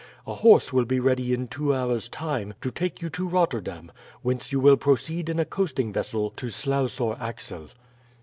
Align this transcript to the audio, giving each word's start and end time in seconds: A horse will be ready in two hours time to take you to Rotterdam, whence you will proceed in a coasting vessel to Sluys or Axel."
A 0.25 0.33
horse 0.33 0.73
will 0.73 0.85
be 0.85 0.99
ready 0.99 1.31
in 1.31 1.45
two 1.45 1.75
hours 1.75 2.09
time 2.09 2.55
to 2.61 2.71
take 2.71 3.03
you 3.03 3.09
to 3.11 3.27
Rotterdam, 3.27 3.91
whence 4.23 4.51
you 4.51 4.59
will 4.59 4.75
proceed 4.75 5.29
in 5.29 5.37
a 5.37 5.45
coasting 5.45 5.93
vessel 5.93 6.31
to 6.37 6.49
Sluys 6.49 6.99
or 6.99 7.15
Axel." 7.21 7.67